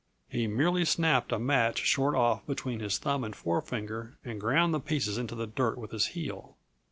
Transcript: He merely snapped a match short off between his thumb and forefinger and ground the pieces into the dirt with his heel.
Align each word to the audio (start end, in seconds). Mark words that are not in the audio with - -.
He 0.27 0.47
merely 0.47 0.83
snapped 0.83 1.31
a 1.31 1.37
match 1.37 1.85
short 1.85 2.15
off 2.15 2.43
between 2.47 2.79
his 2.79 2.97
thumb 2.97 3.23
and 3.23 3.35
forefinger 3.35 4.17
and 4.25 4.41
ground 4.41 4.73
the 4.73 4.79
pieces 4.79 5.19
into 5.19 5.35
the 5.35 5.45
dirt 5.45 5.77
with 5.77 5.91
his 5.91 6.07
heel. 6.17 6.57